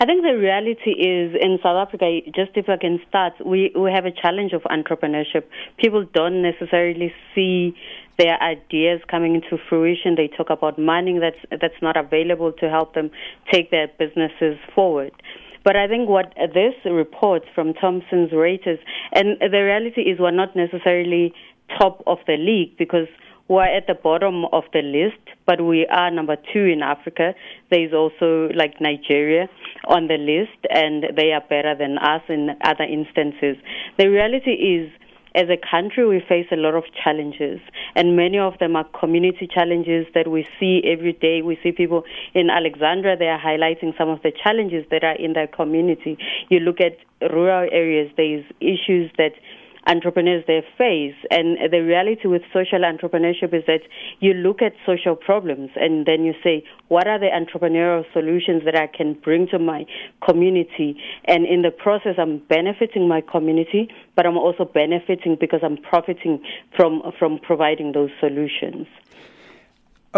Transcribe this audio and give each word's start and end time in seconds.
I 0.00 0.06
think 0.06 0.22
the 0.22 0.38
reality 0.38 0.90
is 0.90 1.34
in 1.40 1.58
South 1.60 1.88
Africa, 1.88 2.20
just 2.32 2.52
if 2.54 2.68
I 2.68 2.76
can 2.76 3.00
start, 3.08 3.32
we, 3.44 3.72
we 3.76 3.90
have 3.90 4.04
a 4.04 4.12
challenge 4.12 4.52
of 4.52 4.62
entrepreneurship. 4.62 5.42
People 5.76 6.06
don't 6.14 6.40
necessarily 6.40 7.12
see 7.34 7.74
their 8.16 8.40
ideas 8.40 9.00
coming 9.10 9.34
into 9.34 9.58
fruition. 9.68 10.14
They 10.14 10.28
talk 10.28 10.50
about 10.50 10.78
money 10.78 11.18
that's, 11.18 11.60
that's 11.60 11.82
not 11.82 11.96
available 11.96 12.52
to 12.60 12.70
help 12.70 12.94
them 12.94 13.10
take 13.50 13.72
their 13.72 13.88
businesses 13.98 14.56
forward. 14.72 15.10
But 15.64 15.74
I 15.74 15.88
think 15.88 16.08
what 16.08 16.32
this 16.36 16.74
report 16.84 17.42
from 17.52 17.74
Thomson 17.74 18.28
Reuters, 18.32 18.78
and 19.12 19.36
the 19.40 19.58
reality 19.58 20.02
is 20.02 20.20
we're 20.20 20.30
not 20.30 20.54
necessarily 20.54 21.34
top 21.76 22.04
of 22.06 22.18
the 22.28 22.36
league 22.36 22.78
because 22.78 23.08
we're 23.48 23.64
at 23.64 23.86
the 23.86 23.94
bottom 23.94 24.44
of 24.52 24.64
the 24.72 24.82
list, 24.82 25.22
but 25.46 25.64
we 25.64 25.86
are 25.86 26.10
number 26.10 26.36
two 26.52 26.64
in 26.64 26.82
Africa. 26.82 27.34
There's 27.70 27.92
also 27.94 28.48
like 28.54 28.80
Nigeria 28.80 29.48
on 29.86 30.06
the 30.08 30.18
list, 30.18 30.58
and 30.70 31.04
they 31.16 31.32
are 31.32 31.40
better 31.40 31.74
than 31.74 31.96
us 31.98 32.22
in 32.28 32.50
other 32.62 32.84
instances. 32.84 33.56
The 33.98 34.08
reality 34.08 34.50
is, 34.52 34.92
as 35.34 35.48
a 35.48 35.56
country, 35.56 36.06
we 36.06 36.20
face 36.26 36.46
a 36.52 36.56
lot 36.56 36.74
of 36.74 36.84
challenges, 37.02 37.60
and 37.94 38.16
many 38.16 38.38
of 38.38 38.58
them 38.58 38.76
are 38.76 38.84
community 38.98 39.48
challenges 39.52 40.06
that 40.14 40.28
we 40.28 40.46
see 40.58 40.82
every 40.84 41.12
day. 41.12 41.42
We 41.42 41.58
see 41.62 41.72
people 41.72 42.04
in 42.34 42.50
Alexandra, 42.50 43.16
they 43.16 43.28
are 43.28 43.40
highlighting 43.40 43.96
some 43.96 44.08
of 44.08 44.20
the 44.22 44.32
challenges 44.32 44.84
that 44.90 45.04
are 45.04 45.16
in 45.16 45.32
their 45.32 45.46
community. 45.46 46.18
You 46.50 46.60
look 46.60 46.80
at 46.80 46.98
rural 47.32 47.68
areas, 47.72 48.10
there's 48.16 48.44
issues 48.60 49.10
that 49.16 49.32
entrepreneurs 49.88 50.44
they 50.46 50.62
face. 50.76 51.14
And 51.30 51.58
the 51.72 51.80
reality 51.80 52.28
with 52.28 52.42
social 52.52 52.80
entrepreneurship 52.80 53.54
is 53.54 53.64
that 53.66 53.80
you 54.20 54.34
look 54.34 54.62
at 54.62 54.74
social 54.86 55.16
problems 55.16 55.70
and 55.76 56.06
then 56.06 56.24
you 56.24 56.34
say, 56.44 56.62
what 56.88 57.08
are 57.08 57.18
the 57.18 57.26
entrepreneurial 57.26 58.04
solutions 58.12 58.62
that 58.64 58.76
I 58.76 58.86
can 58.86 59.14
bring 59.14 59.48
to 59.48 59.58
my 59.58 59.86
community? 60.26 61.00
And 61.24 61.46
in 61.46 61.62
the 61.62 61.70
process, 61.70 62.16
I'm 62.18 62.38
benefiting 62.38 63.08
my 63.08 63.22
community, 63.22 63.88
but 64.14 64.26
I'm 64.26 64.36
also 64.36 64.64
benefiting 64.64 65.36
because 65.40 65.60
I'm 65.62 65.78
profiting 65.78 66.44
from, 66.76 67.02
from 67.18 67.38
providing 67.38 67.92
those 67.92 68.10
solutions. 68.20 68.86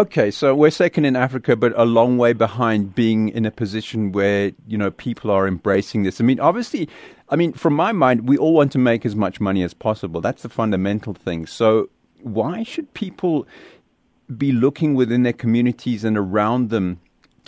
Okay, 0.01 0.31
so 0.31 0.55
we're 0.55 0.71
second 0.71 1.05
in 1.05 1.15
Africa, 1.15 1.57
but 1.57 1.75
a 1.77 1.85
long 1.85 2.17
way 2.17 2.33
behind 2.33 2.95
being 2.95 3.29
in 3.29 3.45
a 3.45 3.51
position 3.51 4.13
where 4.13 4.51
you 4.67 4.79
know 4.79 4.91
people 4.91 5.31
are 5.31 5.47
embracing 5.47 6.05
this. 6.05 6.23
I 6.23 6.25
mean, 6.25 6.41
obviously, 6.41 6.89
I 7.29 7.37
mean, 7.37 7.53
from 7.53 7.75
my 7.75 7.93
mind, 7.93 8.27
we 8.27 8.39
all 8.39 8.55
want 8.55 8.73
to 8.73 8.79
make 8.79 9.05
as 9.05 9.15
much 9.15 9.43
money 9.43 9.63
as 9.63 9.75
possible. 9.75 10.23
That's 10.23 10.41
the 10.41 10.49
fundamental 10.49 11.13
thing. 11.13 11.45
So, 11.45 11.91
why 12.23 12.63
should 12.63 12.95
people 12.95 13.47
be 14.39 14.53
looking 14.53 14.95
within 14.95 15.23
their 15.23 15.35
communities 15.35 16.03
and 16.03 16.17
around 16.17 16.71
them 16.71 16.99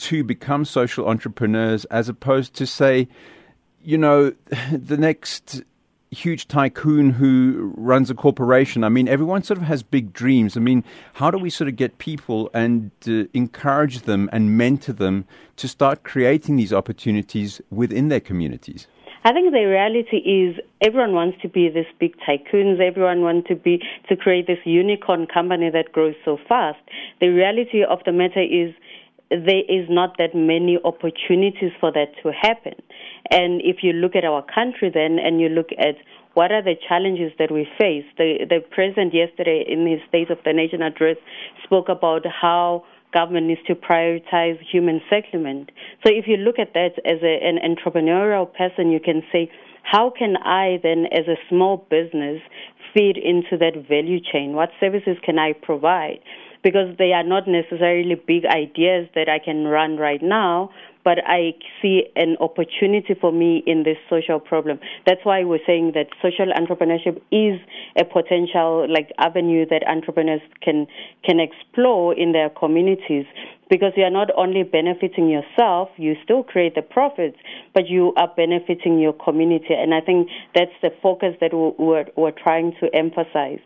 to 0.09 0.23
become 0.23 0.67
social 0.67 1.09
entrepreneurs, 1.09 1.87
as 1.87 2.11
opposed 2.11 2.53
to 2.57 2.67
say, 2.67 3.09
you 3.83 3.97
know, 3.97 4.35
the 4.71 4.99
next 4.99 5.63
huge 6.13 6.47
tycoon 6.47 7.11
who 7.11 7.73
runs 7.77 8.11
a 8.11 8.15
corporation. 8.15 8.85
I 8.85 8.91
mean, 8.91 9.09
everyone 9.09 9.43
sort 9.43 9.59
of 9.59 9.65
has 9.65 9.83
big 9.83 10.13
dreams. 10.13 10.57
I 10.57 10.61
mean, 10.61 10.85
how 11.15 11.31
do 11.31 11.39
we 11.39 11.51
sort 11.51 11.69
of 11.69 11.77
get 11.77 11.99
people 11.99 12.51
and 12.53 12.91
uh, 13.09 13.25
encourage 13.33 14.03
them 14.03 14.29
and 14.33 14.57
mentor 14.57 14.93
them 14.93 15.25
to 15.57 15.67
start 15.67 16.03
creating 16.03 16.57
these 16.57 16.73
opportunities 16.73 17.61
within 17.71 18.09
their 18.09 18.21
communities? 18.21 18.87
I 19.25 19.33
think 19.33 19.53
the 19.53 19.65
reality 19.65 20.17
is 20.17 20.57
everyone 20.81 21.13
wants 21.13 21.39
to 21.43 21.49
be 21.49 21.69
this 21.69 21.87
big 22.01 22.15
tycoons. 22.27 22.81
Everyone 22.81 23.23
wants 23.23 23.49
to 23.49 23.55
be 23.55 23.81
to 24.09 24.17
create 24.17 24.49
this 24.49 24.59
unicorn 24.65 25.27
company 25.33 25.71
that 25.71 25.93
grows 25.93 26.17
so 26.25 26.39
fast. 26.49 26.81
The 27.21 27.29
reality 27.29 27.85
of 27.85 28.01
the 28.05 28.13
matter 28.13 28.43
is 28.43 28.75
there 29.31 29.63
is 29.69 29.89
not 29.89 30.19
that 30.19 30.35
many 30.35 30.79
opportunities 30.85 31.71
for 31.81 31.93
that 31.93 32.13
to 32.23 32.33
happen. 32.33 32.75
And 33.31 33.61
if 33.63 33.83
you 33.83 33.93
look 33.93 34.17
at 34.17 34.25
our 34.25 34.43
country 34.43 34.91
then 34.93 35.19
and 35.19 35.41
you 35.41 35.49
look 35.49 35.69
at 35.79 35.97
what 36.35 36.51
are 36.51 36.63
the 36.63 36.75
challenges 36.89 37.33
that 37.39 37.51
we 37.51 37.69
face, 37.79 38.05
the, 38.17 38.47
the 38.49 38.61
president 38.71 39.13
yesterday 39.13 39.65
in 39.69 39.87
his 39.87 40.01
State 40.09 40.31
of 40.31 40.39
the 40.45 40.53
Nation 40.53 40.83
address 40.83 41.17
spoke 41.65 41.89
about 41.89 42.25
how 42.27 42.85
government 43.13 43.47
needs 43.47 43.61
to 43.67 43.75
prioritize 43.75 44.59
human 44.61 45.01
settlement. 45.11 45.71
So 46.05 46.11
if 46.11 46.27
you 46.27 46.39
look 46.39 46.59
at 46.59 46.73
that 46.73 46.97
as 47.05 47.19
a, 47.23 47.39
an 47.45 47.59
entrepreneurial 47.61 48.53
person, 48.53 48.91
you 48.91 49.01
can 49.01 49.23
say, 49.31 49.51
how 49.83 50.11
can 50.17 50.37
I 50.39 50.79
then, 50.83 51.07
as 51.13 51.27
a 51.29 51.37
small 51.49 51.87
business, 51.91 52.41
feed 52.95 53.19
into 53.19 53.59
that 53.59 53.87
value 53.89 54.21
chain? 54.21 54.53
What 54.53 54.71
services 54.81 55.17
can 55.25 55.39
I 55.39 55.53
provide? 55.53 56.21
because 56.63 56.97
they 56.99 57.13
are 57.13 57.25
not 57.25 57.49
necessarily 57.49 58.15
big 58.15 58.45
ideas 58.47 59.09
that 59.15 59.29
I 59.29 59.39
can 59.45 59.65
run 59.65 59.97
right 59.97 60.23
now, 60.23 60.71
but 61.05 61.19
I 61.27 61.55
see 61.81 62.05
an 62.17 62.37
opportunity 62.41 63.15
for 63.21 63.33
me 63.33 63.63
in 63.67 63.83
this 63.83 63.97
social 64.09 64.39
problem. 64.39 64.79
That's 65.07 65.21
why 65.25 65.45
we're 65.45 65.65
saying 65.67 65.93
that 65.95 66.07
social 66.21 66.47
entrepreneurship 66.47 67.21
is 67.31 67.61
a 67.99 68.05
potential 68.05 68.87
like 68.89 69.11
avenue 69.19 69.67
that 69.71 69.83
entrepreneurs 69.89 70.43
can 70.63 70.87
can 71.25 71.41
explore 71.41 72.15
in 72.15 72.33
their 72.33 72.51
communities 72.51 73.27
because 73.69 73.93
you 73.97 74.05
are 74.05 74.11
not 74.11 74.29
only 74.37 74.63
benefiting 74.63 75.29
yourself, 75.29 75.89
you 75.97 76.15
still 76.23 76.43
create 76.43 76.75
the 76.75 76.83
profits, 76.83 77.39
but 77.73 77.89
you 77.89 78.13
are 78.17 78.29
benefiting 78.37 78.99
your 78.99 79.15
community. 79.15 79.73
And 79.73 79.95
I 79.95 80.01
think 80.03 80.29
that's 80.55 80.77
the 80.83 80.91
focus 81.03 81.35
that 81.41 81.55
we're, 81.55 82.05
we're 82.15 82.33
trying 82.33 82.75
to 82.81 82.95
emphasize 82.95 83.61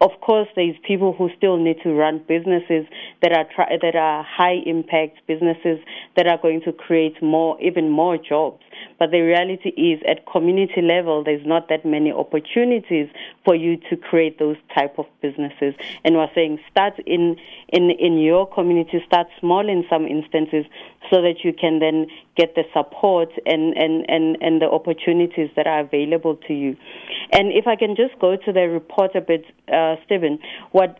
of 0.00 0.10
course, 0.20 0.48
there's 0.54 0.76
people 0.86 1.14
who 1.16 1.30
still 1.36 1.56
need 1.56 1.76
to 1.82 1.92
run 1.94 2.22
businesses 2.28 2.84
that 3.22 3.32
are 3.32 3.46
that 3.80 3.96
are 3.96 4.22
high 4.22 4.60
impact 4.66 5.20
businesses 5.26 5.78
that 6.16 6.26
are 6.26 6.38
going 6.38 6.60
to 6.62 6.72
create 6.72 7.20
more, 7.22 7.60
even 7.60 7.90
more 7.90 8.16
jobs. 8.16 8.62
But 8.98 9.10
the 9.10 9.20
reality 9.20 9.70
is, 9.70 10.00
at 10.08 10.26
community 10.30 10.82
level, 10.82 11.24
there's 11.24 11.44
not 11.46 11.68
that 11.68 11.84
many 11.84 12.12
opportunities 12.12 13.08
for 13.44 13.54
you 13.54 13.76
to 13.90 13.96
create 13.96 14.38
those 14.38 14.56
type 14.74 14.98
of 14.98 15.06
businesses. 15.22 15.74
And 16.04 16.16
we're 16.16 16.30
saying 16.34 16.60
start 16.70 16.94
in 17.06 17.36
in 17.68 17.90
in 17.90 18.18
your 18.18 18.46
community, 18.46 19.02
start 19.06 19.26
small 19.40 19.68
in 19.68 19.84
some 19.90 20.06
instances, 20.06 20.64
so 21.10 21.22
that 21.22 21.44
you 21.44 21.52
can 21.52 21.80
then 21.80 22.06
get 22.36 22.54
the 22.54 22.64
support 22.72 23.30
and 23.46 23.76
and 23.76 24.04
and 24.08 24.36
and 24.40 24.62
the 24.62 24.70
opportunities 24.70 25.50
that 25.56 25.66
are 25.66 25.80
available 25.80 26.36
to 26.48 26.54
you. 26.54 26.76
And 27.32 27.52
if 27.52 27.66
I 27.66 27.76
can 27.76 27.96
just 27.96 28.18
go 28.20 28.36
to 28.36 28.52
the 28.52 28.68
report 28.68 29.14
a 29.14 29.20
bit, 29.20 29.44
uh, 29.72 29.96
Stephen, 30.04 30.38
what 30.72 30.96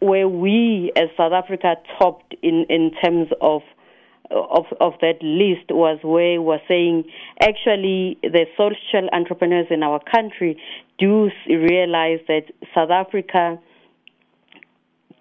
where 0.00 0.28
we 0.28 0.92
as 0.96 1.08
South 1.16 1.32
Africa 1.32 1.76
topped 1.98 2.34
in 2.42 2.66
in 2.68 2.92
terms 3.02 3.28
of 3.40 3.62
of 4.30 4.66
of 4.80 4.94
that 5.00 5.22
list 5.22 5.70
was 5.70 5.98
where 6.02 6.40
we're 6.40 6.60
saying 6.68 7.04
actually 7.40 8.18
the 8.22 8.46
social 8.56 9.08
entrepreneurs 9.12 9.66
in 9.70 9.82
our 9.82 10.00
country 10.00 10.60
do 10.98 11.30
realize 11.48 12.20
that 12.28 12.44
South 12.74 12.90
Africa 12.90 13.58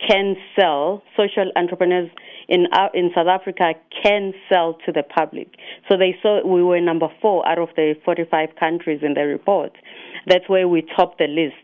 can 0.05 0.35
sell 0.59 1.03
social 1.16 1.51
entrepreneurs 1.55 2.09
in 2.47 2.67
uh, 2.72 2.89
in 2.94 3.11
South 3.16 3.28
Africa 3.28 3.73
can 4.03 4.33
sell 4.50 4.78
to 4.85 4.91
the 4.91 5.03
public. 5.03 5.56
So 5.89 5.97
they 5.97 6.16
saw 6.22 6.45
we 6.45 6.63
were 6.63 6.81
number 6.81 7.07
four 7.22 7.47
out 7.47 7.59
of 7.59 7.69
the 7.75 7.95
45 8.03 8.50
countries 8.59 9.01
in 9.03 9.13
the 9.13 9.25
report. 9.25 9.73
That's 10.28 10.47
where 10.47 10.67
we 10.67 10.84
topped 10.95 11.19
the 11.19 11.28
list. 11.28 11.55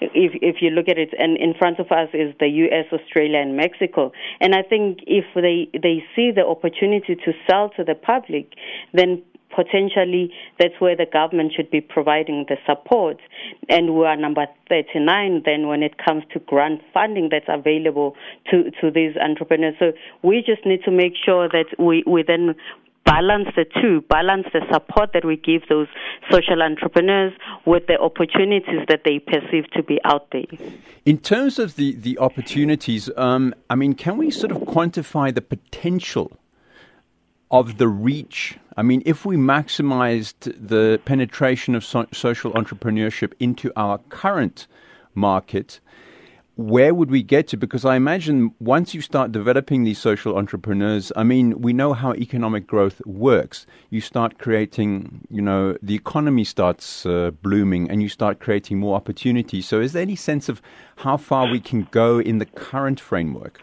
If 0.00 0.32
if 0.42 0.56
you 0.60 0.70
look 0.70 0.88
at 0.88 0.98
it, 0.98 1.10
and 1.18 1.36
in 1.36 1.54
front 1.54 1.78
of 1.78 1.90
us 1.92 2.08
is 2.12 2.34
the 2.38 2.48
U.S., 2.48 2.86
Australia, 2.92 3.38
and 3.38 3.56
Mexico. 3.56 4.12
And 4.40 4.54
I 4.54 4.62
think 4.62 5.00
if 5.06 5.24
they 5.34 5.68
they 5.78 6.04
see 6.16 6.30
the 6.34 6.46
opportunity 6.46 7.14
to 7.14 7.32
sell 7.48 7.70
to 7.76 7.84
the 7.84 7.94
public, 7.94 8.52
then 8.92 9.22
potentially 9.54 10.32
that's 10.58 10.74
where 10.78 10.96
the 10.96 11.06
government 11.06 11.52
should 11.54 11.70
be 11.70 11.80
providing 11.80 12.46
the 12.48 12.56
support. 12.66 13.18
And 13.68 13.94
we 13.94 14.06
are 14.06 14.16
number 14.16 14.46
39 14.68 15.42
then 15.44 15.66
when 15.66 15.82
it 15.82 15.96
comes 16.04 16.24
to 16.32 16.38
grant 16.40 16.80
funding 16.92 17.28
that's 17.30 17.48
available 17.48 18.16
to, 18.50 18.70
to 18.80 18.90
these 18.90 19.16
entrepreneurs. 19.16 19.74
So 19.78 19.92
we 20.22 20.42
just 20.44 20.64
need 20.64 20.82
to 20.84 20.90
make 20.90 21.14
sure 21.24 21.48
that 21.48 21.66
we, 21.78 22.04
we 22.06 22.22
then 22.22 22.54
balance 23.04 23.48
the 23.56 23.64
two, 23.80 24.02
balance 24.08 24.46
the 24.52 24.60
support 24.72 25.10
that 25.14 25.24
we 25.24 25.36
give 25.36 25.62
those 25.68 25.88
social 26.30 26.62
entrepreneurs 26.62 27.32
with 27.66 27.86
the 27.86 27.98
opportunities 27.98 28.86
that 28.88 29.02
they 29.04 29.18
perceive 29.18 29.68
to 29.72 29.82
be 29.82 29.98
out 30.04 30.30
there. 30.30 30.44
In 31.04 31.18
terms 31.18 31.58
of 31.58 31.76
the, 31.76 31.94
the 31.96 32.18
opportunities, 32.18 33.10
um, 33.16 33.54
I 33.68 33.74
mean, 33.74 33.94
can 33.94 34.16
we 34.16 34.30
sort 34.30 34.52
of 34.52 34.58
quantify 34.58 35.34
the 35.34 35.40
potential 35.40 36.30
of 37.50 37.78
the 37.78 37.88
reach. 37.88 38.58
I 38.76 38.82
mean, 38.82 39.02
if 39.04 39.24
we 39.24 39.36
maximized 39.36 40.54
the 40.68 41.00
penetration 41.04 41.74
of 41.74 41.84
so- 41.84 42.06
social 42.12 42.52
entrepreneurship 42.52 43.32
into 43.40 43.72
our 43.76 43.98
current 44.08 44.66
market, 45.14 45.80
where 46.56 46.92
would 46.92 47.10
we 47.10 47.22
get 47.22 47.48
to? 47.48 47.56
Because 47.56 47.84
I 47.84 47.96
imagine 47.96 48.54
once 48.60 48.94
you 48.94 49.00
start 49.00 49.32
developing 49.32 49.84
these 49.84 49.98
social 49.98 50.36
entrepreneurs, 50.36 51.10
I 51.16 51.22
mean, 51.22 51.60
we 51.60 51.72
know 51.72 51.94
how 51.94 52.12
economic 52.14 52.66
growth 52.66 53.00
works. 53.06 53.66
You 53.88 54.00
start 54.00 54.38
creating, 54.38 55.26
you 55.30 55.40
know, 55.40 55.76
the 55.82 55.94
economy 55.94 56.44
starts 56.44 57.06
uh, 57.06 57.30
blooming 57.42 57.90
and 57.90 58.02
you 58.02 58.08
start 58.08 58.40
creating 58.40 58.78
more 58.78 58.94
opportunities. 58.94 59.66
So, 59.66 59.80
is 59.80 59.92
there 59.92 60.02
any 60.02 60.16
sense 60.16 60.48
of 60.48 60.60
how 60.96 61.16
far 61.16 61.50
we 61.50 61.60
can 61.60 61.88
go 61.90 62.20
in 62.20 62.38
the 62.38 62.46
current 62.46 63.00
framework? 63.00 63.60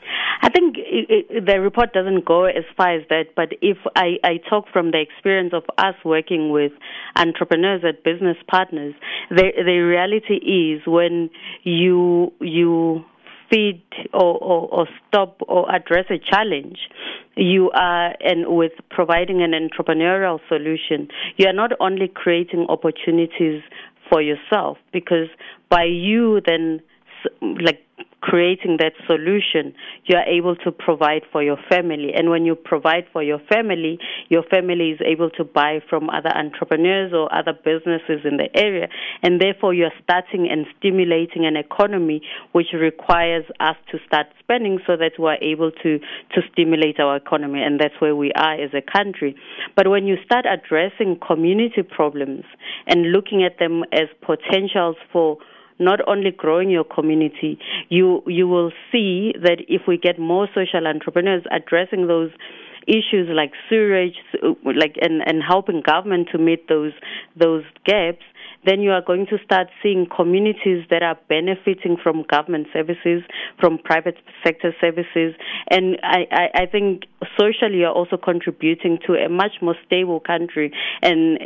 I 0.47 0.49
think 0.49 0.77
it, 0.77 1.25
it, 1.29 1.45
the 1.45 1.59
report 1.59 1.91
doesn't 1.91 2.23
go 2.23 2.45
as 2.45 2.63
far 2.77 2.95
as 2.95 3.03
that, 3.09 3.35
but 3.35 3.49
if 3.61 3.75
I, 3.97 4.15
I 4.23 4.37
talk 4.49 4.63
from 4.71 4.91
the 4.91 5.01
experience 5.01 5.51
of 5.53 5.63
us 5.77 5.93
working 6.05 6.51
with 6.51 6.71
entrepreneurs 7.17 7.81
and 7.83 8.01
business 8.01 8.37
partners, 8.49 8.95
the 9.29 9.51
the 9.57 9.79
reality 9.79 10.35
is 10.35 10.87
when 10.87 11.29
you 11.63 12.31
you 12.39 13.03
feed 13.49 13.83
or, 14.13 14.37
or, 14.37 14.69
or 14.71 14.87
stop 15.09 15.35
or 15.49 15.69
address 15.69 16.05
a 16.09 16.17
challenge, 16.17 16.79
you 17.35 17.69
are 17.71 18.15
and 18.21 18.47
with 18.47 18.71
providing 18.89 19.41
an 19.43 19.51
entrepreneurial 19.51 20.39
solution, 20.47 21.09
you 21.35 21.45
are 21.45 21.53
not 21.53 21.71
only 21.81 22.07
creating 22.07 22.67
opportunities 22.69 23.61
for 24.09 24.21
yourself 24.21 24.77
because 24.93 25.27
by 25.69 25.83
you 25.83 26.39
then 26.45 26.79
like 27.41 27.81
creating 28.21 28.77
that 28.79 28.93
solution, 29.05 29.73
you 30.05 30.17
are 30.17 30.25
able 30.25 30.55
to 30.55 30.71
provide 30.71 31.21
for 31.31 31.43
your 31.43 31.57
family. 31.69 32.11
And 32.15 32.29
when 32.29 32.45
you 32.45 32.55
provide 32.55 33.05
for 33.13 33.21
your 33.21 33.39
family, 33.51 33.99
your 34.29 34.43
family 34.43 34.91
is 34.91 34.99
able 35.05 35.29
to 35.31 35.43
buy 35.43 35.79
from 35.89 36.09
other 36.09 36.35
entrepreneurs 36.35 37.13
or 37.13 37.33
other 37.33 37.53
businesses 37.53 38.25
in 38.25 38.37
the 38.37 38.49
area. 38.55 38.87
And 39.21 39.39
therefore, 39.39 39.73
you're 39.73 39.95
starting 40.03 40.49
and 40.49 40.65
stimulating 40.77 41.45
an 41.45 41.55
economy 41.55 42.21
which 42.51 42.67
requires 42.73 43.45
us 43.59 43.75
to 43.91 43.99
start 44.05 44.27
spending 44.39 44.79
so 44.87 44.97
that 44.97 45.13
we're 45.19 45.37
able 45.41 45.71
to, 45.71 45.99
to 45.99 46.41
stimulate 46.51 46.99
our 46.99 47.15
economy. 47.15 47.61
And 47.61 47.79
that's 47.79 47.95
where 47.99 48.15
we 48.15 48.31
are 48.33 48.55
as 48.55 48.71
a 48.73 48.81
country. 48.81 49.35
But 49.75 49.89
when 49.89 50.05
you 50.05 50.17
start 50.25 50.45
addressing 50.45 51.19
community 51.25 51.83
problems 51.83 52.43
and 52.87 53.11
looking 53.11 53.43
at 53.43 53.59
them 53.59 53.83
as 53.93 54.07
potentials 54.21 54.97
for 55.13 55.37
not 55.79 55.99
only 56.07 56.31
growing 56.31 56.69
your 56.69 56.83
community, 56.83 57.59
you 57.89 58.23
you 58.27 58.47
will 58.47 58.71
see 58.91 59.33
that 59.41 59.57
if 59.67 59.83
we 59.87 59.97
get 59.97 60.19
more 60.19 60.47
social 60.53 60.87
entrepreneurs 60.87 61.43
addressing 61.51 62.07
those 62.07 62.31
issues 62.87 63.27
like 63.29 63.51
sewage, 63.69 64.15
like 64.63 64.95
and, 65.01 65.21
and 65.27 65.43
helping 65.47 65.81
government 65.81 66.29
to 66.31 66.37
meet 66.37 66.67
those 66.67 66.93
those 67.35 67.63
gaps, 67.85 68.23
then 68.65 68.81
you 68.81 68.91
are 68.91 69.01
going 69.01 69.25
to 69.27 69.37
start 69.43 69.67
seeing 69.83 70.07
communities 70.13 70.85
that 70.89 71.03
are 71.03 71.17
benefiting 71.29 71.97
from 72.01 72.23
government 72.29 72.67
services, 72.73 73.23
from 73.59 73.77
private 73.77 74.17
sector 74.43 74.73
services, 74.81 75.35
and 75.69 75.97
I, 76.03 76.25
I, 76.31 76.61
I 76.63 76.65
think 76.65 77.03
socially 77.39 77.79
you're 77.79 77.91
also 77.91 78.17
contributing 78.17 78.99
to 79.05 79.13
a 79.13 79.29
much 79.29 79.61
more 79.61 79.75
stable 79.85 80.19
country. 80.19 80.73
And 81.01 81.39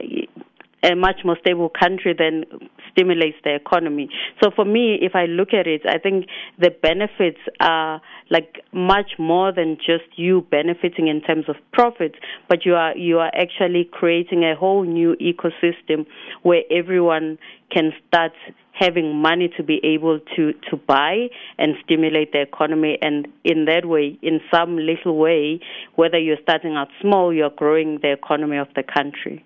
a 0.84 0.96
much 0.96 1.22
more 1.24 1.38
stable 1.40 1.70
country 1.70 2.16
then 2.18 2.44
stimulates 2.92 3.38
the 3.44 3.56
economy. 3.56 4.10
So 4.44 4.52
for 4.56 4.66
me, 4.66 4.98
if 5.02 5.16
I 5.16 5.26
look 5.26 5.54
at 5.54 5.68
it, 5.68 5.82
I 5.88 5.98
think 5.98 6.26
the 6.60 6.70
benefits 6.70 7.40
are 7.60 8.02
like 8.30 8.64
much 8.74 9.12
more 9.20 9.52
than 9.52 9.78
just 9.78 10.06
you 10.16 10.46
benefiting 10.50 11.08
in 11.08 11.22
terms 11.22 11.46
of 11.48 11.56
profits, 11.72 12.16
but 12.50 12.66
you 12.66 12.76
are 12.76 12.98
you 12.98 13.20
are 13.20 13.32
actually 13.34 13.90
creating 13.92 14.44
a 14.44 14.56
whole 14.56 14.84
new 14.84 15.16
ecosystem 15.22 16.06
where 16.44 16.64
everyone 16.72 17.38
can 17.72 17.92
start 18.08 18.34
having 18.74 19.16
money 19.16 19.50
to 19.58 19.64
be 19.64 19.80
able 19.84 20.20
to, 20.36 20.54
to 20.70 20.78
buy 20.88 21.28
and 21.58 21.76
stimulate 21.84 22.32
the 22.32 22.42
economy. 22.42 22.98
And 23.02 23.28
in 23.44 23.66
that 23.66 23.86
way, 23.86 24.18
in 24.22 24.40
some 24.52 24.78
little 24.78 25.18
way, 25.18 25.60
whether 25.96 26.18
you're 26.18 26.38
starting 26.42 26.76
out 26.76 26.88
small, 27.02 27.34
you're 27.34 27.52
growing 27.52 28.00
the 28.02 28.12
economy 28.12 28.58
of 28.58 28.68
the 28.76 28.84
country. 28.84 29.46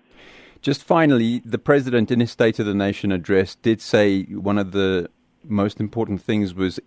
Just 0.66 0.84
finally, 0.84 1.44
the 1.46 1.60
president 1.60 2.10
in 2.10 2.20
his 2.20 2.32
State 2.32 2.58
of 2.58 2.66
the 2.66 2.74
Nation 2.74 3.12
address 3.12 3.54
did 3.54 3.80
say 3.80 4.24
one 4.24 4.58
of 4.58 4.72
the 4.72 5.08
most 5.44 5.80
important 5.80 6.24
things 6.24 6.56
was 6.56 6.80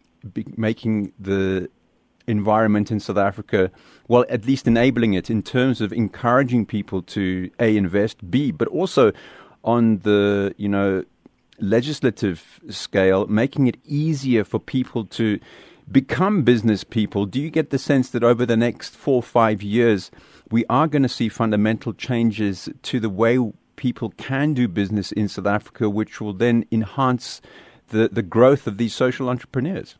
making 0.57 1.13
the 1.17 1.71
environment 2.27 2.91
in 2.91 2.99
South 2.99 3.19
Africa, 3.19 3.71
well, 4.09 4.25
at 4.31 4.47
least 4.47 4.67
enabling 4.67 5.15
it 5.15 5.31
in 5.31 5.45
terms 5.45 5.81
of 5.81 5.93
encouraging 5.93 6.67
people 6.67 7.03
to 7.03 7.49
A, 7.61 7.77
invest, 7.77 8.29
B, 8.29 8.51
but 8.51 8.67
also 8.67 9.13
on 9.63 9.99
the, 9.99 10.53
you 10.59 10.69
know, 10.69 11.05
legislative 11.61 12.59
scale, 12.71 13.29
making 13.29 13.69
it 13.69 13.77
easier 13.85 14.43
for 14.43 14.59
people 14.59 15.05
to 15.05 15.39
become 15.89 16.43
business 16.43 16.83
people. 16.83 17.27
Do 17.27 17.41
you 17.41 17.49
get 17.49 17.71
the 17.71 17.79
sense 17.79 18.11
that 18.11 18.25
over 18.25 18.45
the 18.45 18.57
next 18.57 18.97
four 18.97 19.19
or 19.19 19.23
five 19.23 19.63
years, 19.63 20.11
we 20.51 20.65
are 20.69 20.89
going 20.89 21.05
to 21.05 21.09
see 21.09 21.29
fundamental 21.29 21.93
changes 21.93 22.69
to 22.83 22.99
the 22.99 23.09
way 23.09 23.39
people 23.79 24.11
can 24.19 24.53
do 24.53 24.69
business 24.69 25.13
in 25.13 25.29
South 25.29 25.47
Africa, 25.47 25.89
which 25.89 26.21
will 26.21 26.35
then 26.35 26.67
enhance 26.71 27.41
the, 27.89 28.09
the 28.13 28.23
growth 28.23 28.67
of 28.67 28.77
these 28.77 28.93
social 28.93 29.31
entrepreneurs? 29.31 29.97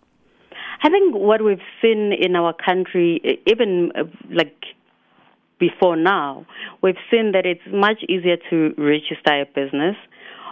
I 0.83 0.91
think 0.91 1.15
what 1.15 1.43
we've 1.43 1.67
seen 1.81 2.13
in 2.13 2.37
our 2.37 2.53
country, 2.53 3.41
even 3.47 3.91
uh, 3.97 4.05
like 4.31 4.55
before 5.59 5.97
now, 5.97 6.47
we've 6.83 7.03
seen 7.11 7.33
that 7.33 7.47
it's 7.47 7.63
much 7.73 8.03
easier 8.09 8.37
to 8.51 8.75
register 8.77 9.43
a 9.43 9.47
business. 9.47 9.97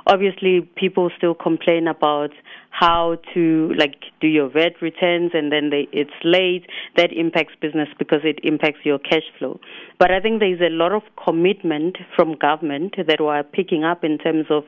Obviously, 0.06 0.60
people 0.76 1.10
still 1.16 1.34
complain 1.34 1.88
about 1.88 2.30
how 2.70 3.16
to 3.32 3.72
like 3.78 3.96
do 4.20 4.28
your 4.28 4.48
VAT 4.50 4.80
returns 4.82 5.30
and 5.32 5.50
then 5.50 5.70
they, 5.70 5.88
it's 5.92 6.10
late. 6.22 6.66
That 6.96 7.10
impacts 7.12 7.54
business 7.60 7.88
because 7.98 8.20
it 8.22 8.38
impacts 8.42 8.80
your 8.84 8.98
cash 8.98 9.24
flow. 9.38 9.58
But 9.98 10.10
I 10.10 10.20
think 10.20 10.40
there 10.40 10.52
is 10.52 10.60
a 10.60 10.70
lot 10.70 10.92
of 10.92 11.02
commitment 11.24 11.96
from 12.14 12.36
government 12.36 12.94
that 12.96 13.18
we 13.18 13.26
are 13.26 13.42
picking 13.42 13.82
up 13.82 14.04
in 14.04 14.18
terms 14.18 14.46
of 14.50 14.64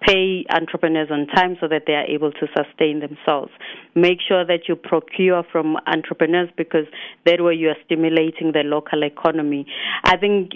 pay 0.00 0.44
entrepreneurs 0.50 1.08
on 1.10 1.26
time 1.28 1.56
so 1.60 1.68
that 1.68 1.82
they 1.86 1.94
are 1.94 2.06
able 2.06 2.32
to 2.32 2.46
sustain 2.56 3.00
themselves. 3.00 3.52
Make 3.94 4.18
sure 4.26 4.44
that 4.44 4.68
you 4.68 4.74
procure 4.74 5.44
from 5.50 5.76
entrepreneurs 5.86 6.50
because 6.56 6.86
that 7.26 7.40
way 7.40 7.54
you 7.54 7.68
are 7.68 7.76
stimulating 7.84 8.52
the 8.52 8.62
local 8.64 9.04
economy. 9.04 9.66
I 10.04 10.16
think 10.16 10.50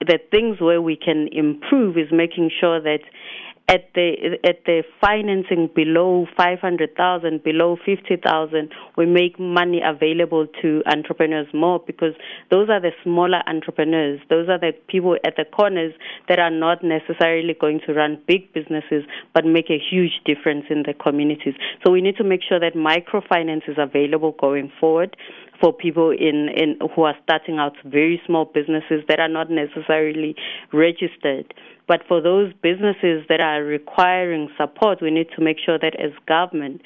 the 0.00 0.18
things 0.30 0.60
where 0.60 0.82
we 0.82 0.96
can 0.96 1.28
improve 1.32 1.96
is 1.96 2.08
making 2.12 2.50
sure 2.60 2.80
that 2.80 3.00
at 3.68 3.90
the 3.94 4.38
at 4.44 4.64
the 4.64 4.84
financing 5.00 5.68
below 5.74 6.26
500,000 6.36 7.42
below 7.42 7.76
50,000 7.84 8.70
we 8.96 9.06
make 9.06 9.40
money 9.40 9.82
available 9.84 10.46
to 10.62 10.82
entrepreneurs 10.86 11.48
more 11.52 11.80
because 11.84 12.14
those 12.50 12.68
are 12.68 12.80
the 12.80 12.92
smaller 13.02 13.42
entrepreneurs. 13.48 14.20
Those 14.30 14.48
are 14.48 14.58
the 14.58 14.72
people 14.88 15.16
at 15.26 15.34
the 15.36 15.44
corners 15.44 15.94
that 16.28 16.38
are 16.38 16.50
not 16.50 16.84
necessarily 16.84 17.54
going 17.60 17.80
to 17.86 17.92
run 17.92 18.22
big 18.28 18.52
businesses 18.52 19.04
but 19.34 19.44
make 19.44 19.68
a 19.68 19.78
huge 19.78 20.20
difference 20.24 20.66
in 20.70 20.84
the 20.86 20.94
communities. 20.94 21.54
So 21.84 21.90
we 21.90 22.00
need 22.00 22.16
to 22.18 22.24
make 22.24 22.42
sure 22.48 22.60
that 22.60 22.74
microfinance 22.74 23.68
is 23.68 23.76
available 23.78 24.36
going 24.38 24.70
forward 24.78 25.16
for 25.60 25.72
people 25.72 26.10
in, 26.10 26.48
in 26.54 26.78
who 26.94 27.02
are 27.02 27.14
starting 27.22 27.58
out 27.58 27.72
very 27.84 28.20
small 28.26 28.44
businesses 28.44 29.02
that 29.08 29.20
are 29.20 29.28
not 29.28 29.50
necessarily 29.50 30.34
registered 30.72 31.52
but 31.88 32.02
for 32.08 32.20
those 32.20 32.52
businesses 32.62 33.24
that 33.28 33.40
are 33.40 33.62
requiring 33.62 34.48
support, 34.58 35.00
we 35.00 35.10
need 35.10 35.28
to 35.36 35.42
make 35.42 35.58
sure 35.64 35.78
that 35.78 35.94
as 36.00 36.10
government, 36.26 36.82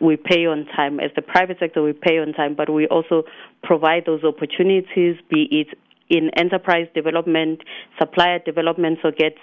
we 0.00 0.16
pay 0.16 0.46
on 0.46 0.66
time. 0.76 1.00
As 1.00 1.10
the 1.16 1.22
private 1.22 1.58
sector, 1.58 1.82
we 1.82 1.92
pay 1.92 2.18
on 2.18 2.32
time, 2.32 2.54
but 2.54 2.72
we 2.72 2.86
also 2.86 3.24
provide 3.62 4.04
those 4.06 4.22
opportunities, 4.22 5.16
be 5.28 5.48
it 5.50 5.76
in 6.08 6.30
enterprise 6.36 6.86
development, 6.94 7.62
supplier 7.98 8.38
development, 8.38 8.98
so 9.02 9.10
get 9.10 9.34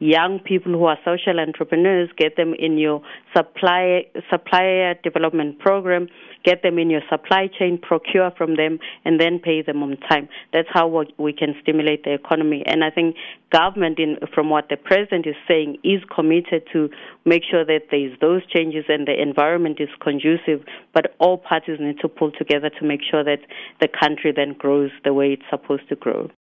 young 0.00 0.38
people 0.38 0.72
who 0.72 0.84
are 0.84 0.98
social 1.04 1.40
entrepreneurs, 1.40 2.10
get 2.18 2.36
them 2.36 2.54
in 2.58 2.76
your 2.76 3.00
supply 3.34 4.02
supplier 4.30 4.94
development 5.02 5.58
program, 5.58 6.08
get 6.44 6.62
them 6.62 6.78
in 6.78 6.90
your 6.90 7.02
supply 7.10 7.48
chain, 7.58 7.78
procure 7.80 8.30
from 8.36 8.56
them, 8.56 8.78
and 9.04 9.20
then 9.20 9.38
pay 9.38 9.62
them 9.62 9.82
on 9.82 9.96
time. 10.08 10.28
That's 10.52 10.68
how 10.72 11.04
we 11.18 11.32
can 11.32 11.54
stimulate 11.62 12.04
the 12.04 12.14
economy. 12.14 12.62
And 12.66 12.84
I 12.84 12.90
think 12.90 13.16
government, 13.52 13.98
in, 13.98 14.18
from 14.34 14.50
what 14.50 14.68
the 14.68 14.76
president 14.76 15.26
is 15.26 15.36
saying, 15.46 15.78
is 15.84 16.02
committed 16.14 16.62
to 16.72 16.88
make 17.24 17.42
sure 17.48 17.64
that 17.64 17.88
there 17.90 18.06
is 18.06 18.18
those 18.20 18.46
changes 18.46 18.84
and 18.88 19.06
the 19.06 19.20
environment 19.20 19.80
is 19.80 19.88
conducive. 20.00 20.64
But 20.94 21.14
all 21.18 21.38
parties 21.38 21.78
need 21.80 22.00
to 22.00 22.08
pull 22.08 22.32
together 22.32 22.70
to 22.78 22.84
make 22.84 23.00
sure 23.08 23.24
that 23.24 23.40
the 23.80 23.88
country 23.88 24.32
then 24.34 24.54
grows 24.58 24.90
the 25.04 25.12
way 25.12 25.32
it's 25.32 25.42
supposed 25.50 25.88
to 25.88 25.96
grow. 25.96 26.30